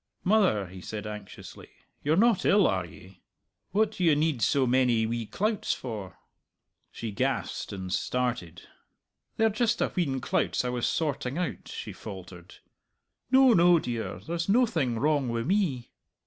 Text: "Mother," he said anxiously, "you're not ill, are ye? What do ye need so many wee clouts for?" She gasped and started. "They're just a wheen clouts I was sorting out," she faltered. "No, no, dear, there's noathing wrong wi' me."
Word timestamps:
"Mother," 0.23 0.65
he 0.65 0.81
said 0.81 1.05
anxiously, 1.05 1.69
"you're 2.03 2.15
not 2.15 2.43
ill, 2.43 2.65
are 2.65 2.87
ye? 2.87 3.21
What 3.69 3.91
do 3.91 4.03
ye 4.03 4.15
need 4.15 4.41
so 4.41 4.65
many 4.65 5.05
wee 5.05 5.27
clouts 5.27 5.75
for?" 5.75 6.17
She 6.91 7.11
gasped 7.11 7.71
and 7.71 7.93
started. 7.93 8.63
"They're 9.37 9.49
just 9.51 9.79
a 9.79 9.89
wheen 9.89 10.19
clouts 10.19 10.65
I 10.65 10.69
was 10.69 10.87
sorting 10.87 11.37
out," 11.37 11.67
she 11.67 11.93
faltered. 11.93 12.55
"No, 13.29 13.53
no, 13.53 13.77
dear, 13.77 14.17
there's 14.21 14.49
noathing 14.49 14.97
wrong 14.97 15.29
wi' 15.29 15.43
me." 15.43 15.91